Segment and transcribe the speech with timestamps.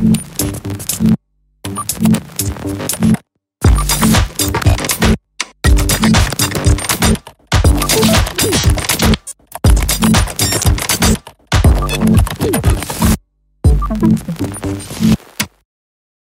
[0.00, 0.49] Thank you.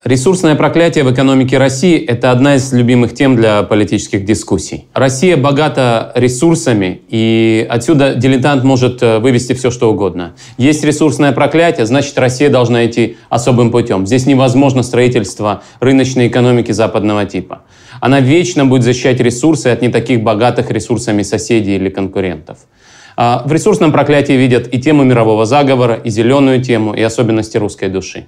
[0.10, 4.86] Ресурсное проклятие в экономике России– это одна из любимых тем для политических дискуссий.
[4.96, 10.34] Россия богата ресурсами, и отсюда дилетант может э, вывести все, что угодно.
[10.58, 14.08] Есть ресурсное проклятие, значит, Россия должна идти особым путем.
[14.08, 17.62] Здесь невозможно строительство рыночной экономики западного типа.
[18.02, 22.58] Она вечно будет защищать ресурсы от не таких богатых ресурсами соседей или конкурентов.
[23.16, 27.90] А, в ресурсном проклятии видят и тему мирового заговора, и зеленую тему, и особенности русской
[27.90, 28.26] души.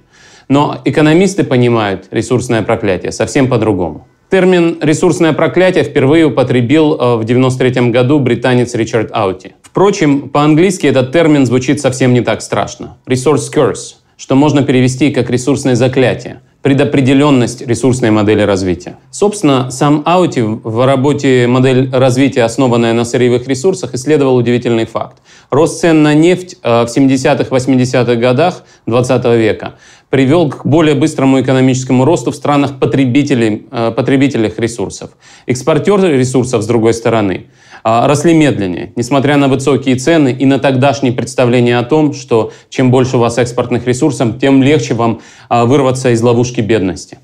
[0.48, 4.06] Но экономисты понимают ресурсное проклятие совсем по-другому.
[4.30, 9.54] Термин «ресурсное проклятие» впервые употребил э, в 1993 году британец Ричард Аути.
[9.60, 12.96] Впрочем, по-английски этот термин звучит совсем не так страшно.
[13.06, 18.96] Resource curse, что можно перевести как «ресурсное заклятие», предопределенность ресурсной модели развития.
[19.10, 25.18] Собственно, сам Аути в работе «Модель развития, основанная на сырьевых ресурсах» исследовал удивительный факт.
[25.50, 29.74] Рост цен на нефть э, в 70-80-х годах 20 века
[30.08, 35.10] привел к более быстрому экономическому росту в странах потребителей, э, потребителях ресурсов.
[35.46, 37.46] Экспортеры ресурсов, с другой стороны,
[37.84, 43.16] росли медленнее, несмотря на высокие цены и на тогдашние представления о том, что чем больше
[43.16, 47.18] у вас экспортных ресурсов, тем легче вам э, вырваться из ловушки бедности.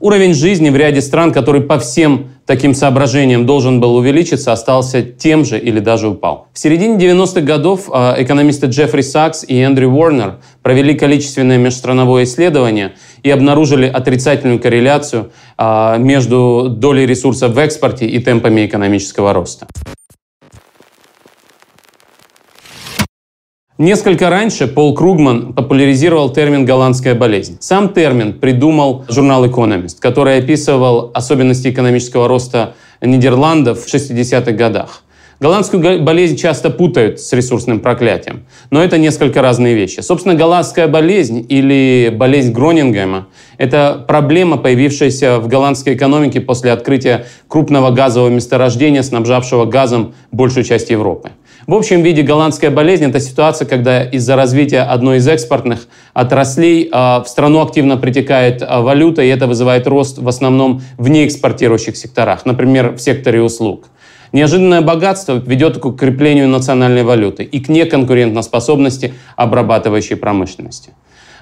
[0.00, 5.44] Уровень жизни в ряде стран, который по всем таким соображениям должен был увеличиться, остался тем
[5.44, 6.48] же или даже упал.
[6.54, 12.94] В середине 90-х годов а, экономисты Джеффри Сакс и Эндрю Уорнер провели количественное межстрановое исследование
[13.22, 19.66] и обнаружили отрицательную корреляцию а, между долей ресурсов в экспорте и темпами экономического роста.
[23.78, 27.58] Несколько раньше Пол Кругман популяризировал термин «голландская болезнь».
[27.60, 35.04] Сам термин придумал журнал «Экономист», который описывал особенности экономического роста Нидерландов в 60-х годах.
[35.38, 40.00] Голландскую болезнь часто путают с ресурсным проклятием, но это несколько разные вещи.
[40.00, 43.28] Собственно, голландская болезнь или болезнь Гронингема–
[43.58, 50.90] это проблема, появившаяся в голландской экономике после открытия крупного газового месторождения, снабжавшего газом большую часть
[50.90, 51.30] Европы.
[51.68, 57.22] В общем виде голландская болезнь– это ситуация, когда из-за развития одной из экспортных отраслей а,
[57.22, 62.46] в страну активно притекает а, валюта, и это вызывает рост в основном в неэкспортирующих секторах,
[62.46, 63.88] например, в секторе услуг.
[64.32, 70.92] Неожиданное богатство ведет к укреплению национальной валюты и к неконкурентоспособности обрабатывающей промышленности.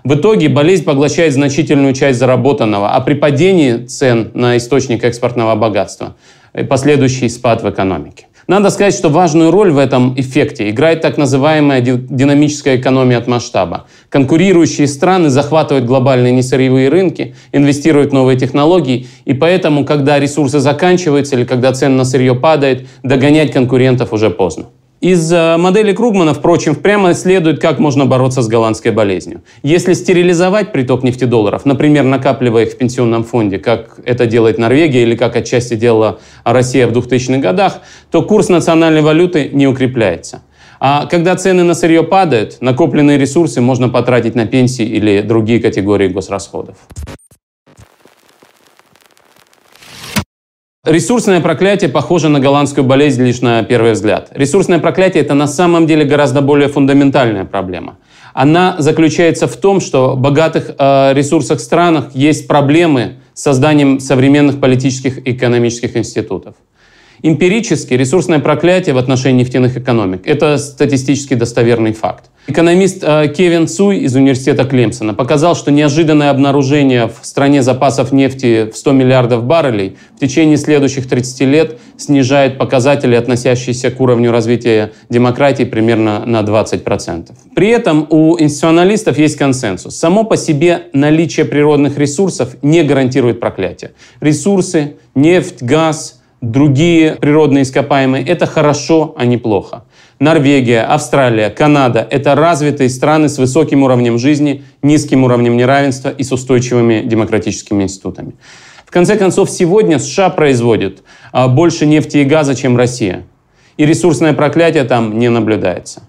[0.03, 6.17] В итоге болезнь поглощает значительную часть заработанного, а при падении цен на источник экспортного богатства–
[6.69, 8.27] последующий спад в экономике.
[8.49, 13.87] Надо сказать, что важную роль в этом эффекте играет так называемая динамическая экономия от масштаба.
[14.09, 21.35] Конкурирующие страны захватывают глобальные несырьевые рынки, инвестируют в новые технологии, и поэтому, когда ресурсы заканчиваются
[21.35, 24.67] или когда цена на сырье падает, догонять конкурентов уже поздно.
[25.07, 29.43] Из э, модели Кругмана, впрочем, прямо следует, как можно бороться с голландской болезнью.
[29.63, 35.15] Если стерилизовать приток нефтедолларов, например, накапливая их в пенсионном фонде, как это делает Норвегия или
[35.15, 40.43] как отчасти делала Россия в 2000-х годах, то курс национальной валюты не укрепляется.
[40.81, 46.09] А когда цены на сырье падают, накопленные ресурсы можно потратить на пенсии или другие категории
[46.09, 46.79] госрасходов.
[50.87, 54.29] Ресурсное проклятие похоже на голландскую болезнь лишь на первый взгляд.
[54.31, 57.99] Ресурсное проклятие– это на самом деле гораздо более фундаментальная проблема.
[58.35, 64.61] Она заключается в том, что в богатых э, ресурсах странах есть проблемы с созданием современных
[64.61, 66.55] политических и экономических институтов.
[67.21, 72.26] Эмпирически ресурсное проклятие в отношении нефтяных экономик– это статистически достоверный факт.
[72.49, 78.71] Экономист э, Кевин Цуй из университета Клемсона показал, что неожиданное обнаружение в стране запасов нефти
[78.71, 84.93] в 100 миллиардов баррелей в течение следующих 30 лет снижает показатели, относящиеся к уровню развития
[85.11, 87.33] демократии, примерно на 20%.
[87.57, 89.97] При этом у институционалистов есть консенсус.
[89.97, 93.91] Само по себе наличие природных ресурсов не гарантирует проклятие.
[94.21, 99.83] Ресурсы, нефть, газ, другие природные ископаемые– это хорошо, а не плохо.
[100.19, 106.33] Норвегия, Австралия, Канада– это развитые страны с высоким уровнем жизни, низким уровнем неравенства и с
[106.33, 108.33] устойчивыми демократическими институтами.
[108.87, 111.03] В конце концов, сегодня США производят
[111.33, 113.25] а, больше нефти и газа, чем Россия.
[113.77, 116.03] И ресурсное проклятие там не наблюдается.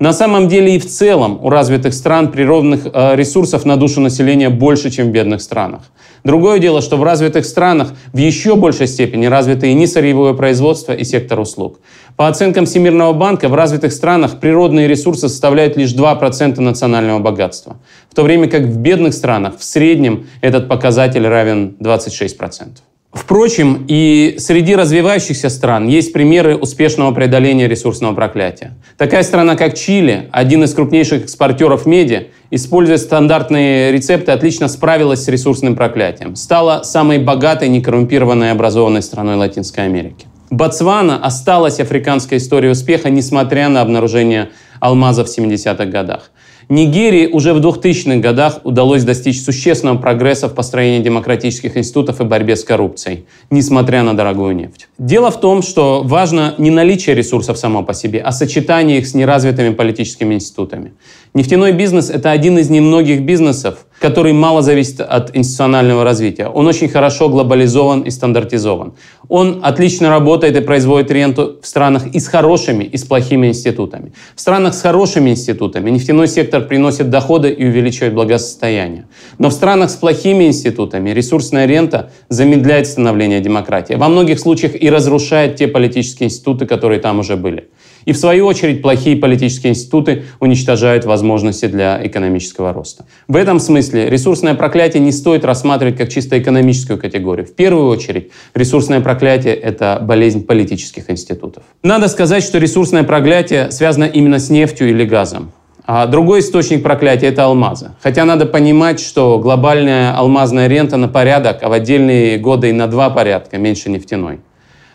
[0.00, 4.50] На самом деле и в целом у развитых стран природных а, ресурсов на душу населения
[4.50, 5.82] больше, чем в бедных странах.
[6.24, 11.04] Другое дело, что в развитых странах в еще большей степени развиты и несырьевое производство, и
[11.04, 11.78] сектор услуг.
[12.16, 17.78] По оценкам Всемирного банка, в развитых странах природные ресурсы составляют лишь 2% национального богатства,
[18.10, 22.78] в то время как в бедных странах в среднем этот показатель равен 26%.
[23.12, 28.74] Впрочем, и среди развивающихся стран есть примеры успешного преодоления ресурсного проклятия.
[28.96, 35.28] Такая страна, как Чили, один из крупнейших экспортеров меди, используя стандартные рецепты, отлично справилась с
[35.28, 36.36] ресурсным проклятием.
[36.36, 40.26] Стала самой богатой, некоррумпированной образованной страной Латинской Америки.
[40.52, 44.50] Ботсвана осталась африканской историей успеха, несмотря на обнаружение
[44.80, 46.30] алмазов в 70-х годах.
[46.68, 52.56] Нигерии уже в 2000-х годах удалось достичь существенного прогресса в построении демократических институтов и борьбе
[52.56, 54.88] с коррупцией, несмотря на дорогую нефть.
[54.98, 59.14] Дело в том, что важно не наличие ресурсов само по себе, а сочетание их с
[59.14, 60.92] неразвитыми политическими институтами.
[61.32, 66.48] Нефтяной бизнес– это один из немногих бизнесов, который мало зависит от институционального развития.
[66.48, 68.94] Он очень хорошо глобализован и стандартизован.
[69.28, 74.12] Он отлично работает и производит ренту в странах и с хорошими, и с плохими институтами.
[74.34, 79.06] В странах с хорошими институтами нефтяной сектор приносит доходы и увеличивает благосостояние.
[79.38, 83.94] Но в странах с плохими институтами ресурсная рента замедляет становление демократии.
[83.94, 87.68] Во многих случаях и разрушает те политические институты, которые там уже были.
[88.04, 93.04] И в свою очередь плохие политические институты уничтожают возможности для экономического роста.
[93.28, 97.46] В этом смысле ресурсное проклятие не стоит рассматривать как чисто экономическую категорию.
[97.46, 101.62] В первую очередь ресурсное проклятие– это болезнь политических институтов.
[101.82, 105.52] Надо сказать, что ресурсное проклятие связано именно с нефтью или газом.
[105.84, 107.90] А другой источник проклятия– это алмазы.
[108.00, 112.86] Хотя надо понимать, что глобальная алмазная рента на порядок, а в отдельные годы и на
[112.86, 114.40] два порядка меньше нефтяной.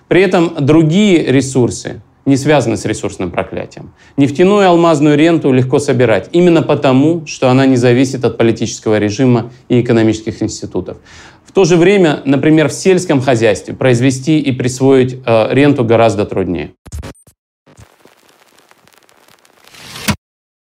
[0.08, 3.94] При этом другие ресурсы, не связаны с ресурсным проклятием.
[4.18, 9.52] Нефтяную и алмазную ренту легко собирать, именно потому, что она не зависит от политического режима
[9.70, 10.98] и экономических институтов.
[11.46, 16.74] В то же время, например, в сельском хозяйстве произвести и присвоить э, ренту гораздо труднее.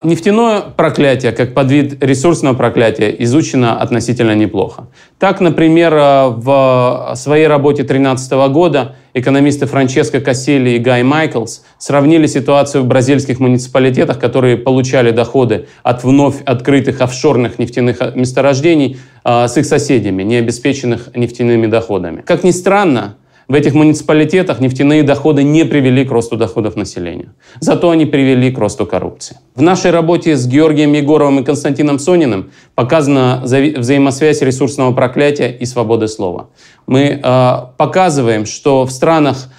[0.03, 4.87] Нефтяное проклятие, как подвид ресурсного проклятия, изучено относительно неплохо.
[5.17, 12.27] Так, например, э, в своей работе 2013 года экономисты Франческо Кассели и Гай Майклс сравнили
[12.27, 19.57] ситуацию в бразильских муниципалитетах, которые получали доходы от вновь открытых офшорных нефтяных месторождений, э, с
[19.57, 22.21] их соседями, не обеспеченных нефтяными доходами.
[22.21, 23.15] Как ни странно,
[23.47, 27.33] в этих муниципалитетах нефтяные доходы не привели к росту доходов населения.
[27.59, 29.37] Зато они привели к росту коррупции.
[29.55, 36.07] В нашей работе с Георгием Егоровым и Константином Сониным показана взаимосвязь ресурсного проклятия и свободы
[36.07, 36.49] слова.
[36.87, 39.49] Мы э, показываем, что в странах,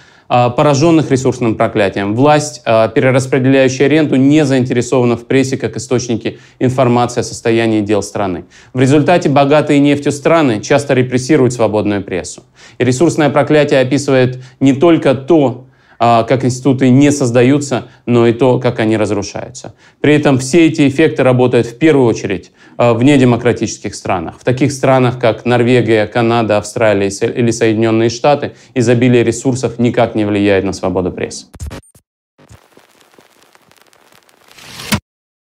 [0.49, 2.15] пораженных ресурсным проклятием.
[2.15, 8.45] Власть, а, перераспределяющая ренту, не заинтересована в прессе как источники информации о состоянии дел страны.
[8.73, 12.43] В результате богатые нефтью страны часто репрессируют свободную прессу.
[12.77, 15.66] И ресурсное проклятие описывает не только то,
[15.99, 19.73] как институты не создаются, но и то, как они разрушаются.
[20.01, 24.35] При этом все эти эффекты работают в первую очередь а, в недемократических странах.
[24.39, 30.63] В таких странах, как Норвегия, Канада, Австралия или Соединенные Штаты, изобилие ресурсов никак не влияет
[30.63, 31.47] на свободу прессы.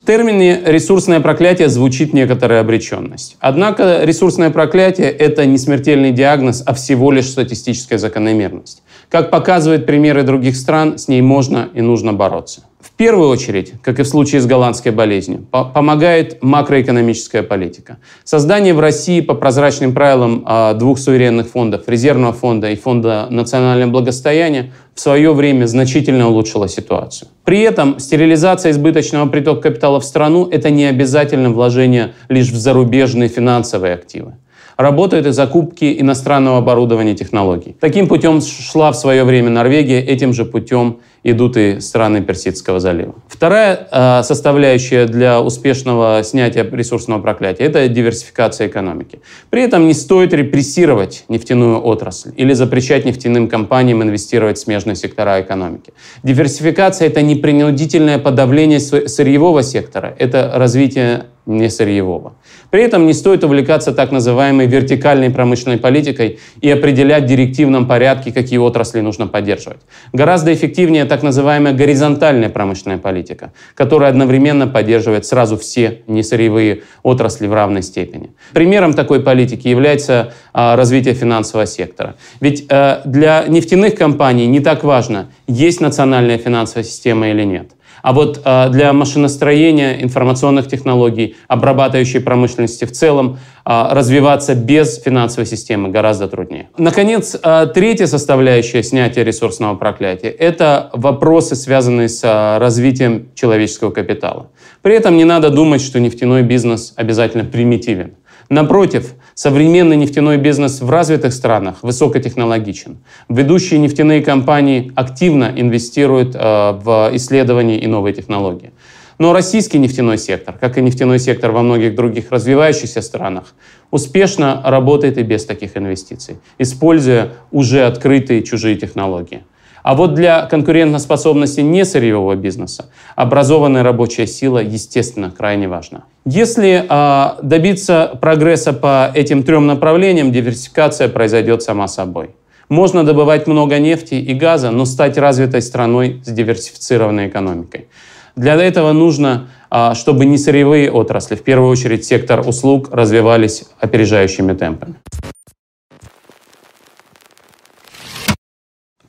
[0.02, 3.36] В термине «ресурсное проклятие» звучит некоторая обреченность.
[3.38, 8.82] Однако ресурсное проклятие– это не смертельный диагноз, а всего лишь статистическая закономерность.
[9.12, 12.62] Как показывают примеры других стран, с ней можно и нужно бороться.
[12.80, 17.98] В первую очередь, как и в случае с голландской болезнью, по помогает макроэкономическая политика.
[18.24, 23.90] Создание в России по прозрачным правилам а, двух суверенных фондов, резервного фонда и фонда национального
[23.90, 27.28] благосостояния, в свое время значительно улучшило ситуацию.
[27.44, 33.28] При этом стерилизация избыточного притока капитала в страну– это не обязательно вложение лишь в зарубежные
[33.28, 34.36] финансовые активы
[34.76, 37.76] работают и закупки иностранного оборудования и технологий.
[37.80, 43.14] Таким путем шла в свое время Норвегия, этим же путем идут и страны Персидского залива.
[43.28, 49.20] Вторая э, составляющая для успешного снятия ресурсного проклятия– это диверсификация экономики.
[49.50, 55.40] При этом не стоит репрессировать нефтяную отрасль или запрещать нефтяным компаниям инвестировать в смежные сектора
[55.40, 55.92] экономики.
[56.22, 62.34] Диверсификация– это не принудительное подавление сырьевого сектора, это развитие не сырьевого.
[62.72, 68.32] При этом не стоит увлекаться так называемой вертикальной промышленной политикой и определять в директивном порядке,
[68.32, 69.80] какие отрасли нужно поддерживать.
[70.14, 77.52] Гораздо эффективнее так называемая горизонтальная промышленная политика, которая одновременно поддерживает сразу все несырьевые отрасли в
[77.52, 78.30] равной степени.
[78.54, 82.16] Примером такой политики является а, развитие финансового сектора.
[82.40, 88.12] Ведь а, для нефтяных компаний не так важно, есть национальная финансовая система или нет– А
[88.12, 95.88] вот э, для машиностроения, информационных технологий, обрабатывающей промышленности в целом э, развиваться без финансовой системы
[95.88, 96.68] гораздо труднее.
[96.76, 102.22] Наконец, э, третья составляющая снятия ресурсного проклятия– это вопросы, связанные с
[102.58, 104.48] развитием человеческого капитала.
[104.82, 108.14] При этом не надо думать, что нефтяной бизнес обязательно примитивен.
[108.48, 112.98] Напротив, современный нефтяной бизнес в развитых странах высокотехнологичен.
[113.28, 118.72] Ведущие нефтяные компании активно инвестируют э, в исследования и новые технологии.
[119.18, 123.54] Но российский нефтяной сектор, как и нефтяной сектор во многих других развивающихся странах,
[123.90, 129.44] успешно работает и без таких инвестиций, используя уже открытые чужие технологии.
[129.82, 132.86] А вот для конкурентоспособности несырьевого бизнеса
[133.16, 136.04] образованная рабочая сила, естественно, крайне важна.
[136.24, 142.30] Если э, добиться прогресса по этим трем направлениям, диверсификация произойдет сама собой.
[142.68, 147.88] Можно добывать много нефти и газа, но стать развитой страной с диверсифицированной экономикой.
[148.34, 149.48] Для этого нужно,
[149.92, 154.94] чтобы не сырьевые отрасли, в первую очередь сектор услуг, развивались опережающими темпами.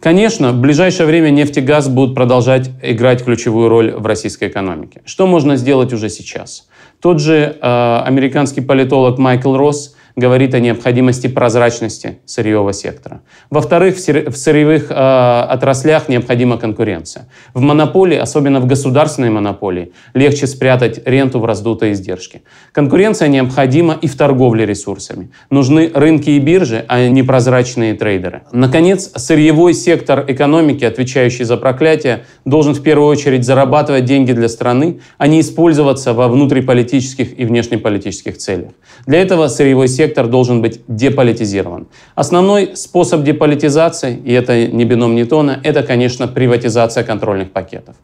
[0.04, 5.02] Конечно, в ближайшее время нефть и газ будут продолжать играть ключевую роль в российской экономике.
[5.06, 6.68] Что можно сделать уже сейчас?
[7.00, 13.22] Тот же э, американский политолог Майкл Росс говорит о необходимости прозрачности сырьевого сектора.
[13.50, 17.28] Во-вторых, в сырьевых э, отраслях необходима конкуренция.
[17.54, 22.44] В монополии, особенно в государственной монополии, легче спрятать ренту в раздутые издержки.
[22.72, 25.32] Конкуренция необходима и в торговле ресурсами.
[25.50, 28.44] Нужны рынки и биржи, а не прозрачные трейдеры.
[28.52, 35.00] Наконец, сырьевой сектор экономики, отвечающий за проклятие, должен в первую очередь зарабатывать деньги для страны,
[35.18, 38.72] а не использоваться во внутриполитических и внешнеполитических целях.
[39.08, 41.88] Для этого сырьевой сектор сектор должен быть деполитизирован.
[42.16, 47.96] Основной способ деполитизации, и это не бином Ньютона, это, конечно, приватизация контрольных пакетов.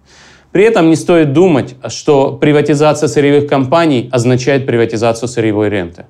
[0.51, 6.05] При этом не стоит думать, что приватизация сырьевых компаний означает приватизацию сырьевой ренты.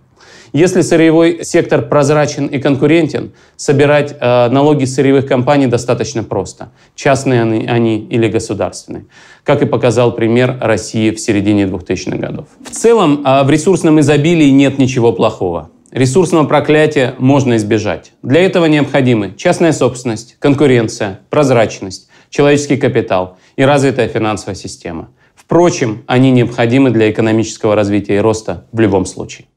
[0.54, 6.72] Если сырьевой сектор прозрачен и конкурентен, собирать э, налоги сырьевых компаний достаточно просто.
[6.96, 9.06] Частные они, они или государственные.
[9.44, 12.46] Как и показал пример России в середине 2000-х годов.
[12.66, 15.70] В целом, э, в ресурсном изобилии нет ничего плохого.
[15.92, 18.12] Ресурсного проклятия можно избежать.
[18.22, 25.10] Для этого необходимы частная собственность, конкуренция, прозрачность, человеческий капитал и развитая финансовая система.
[25.34, 29.48] Впрочем, они необходимы для экономического развития и роста в любом случае.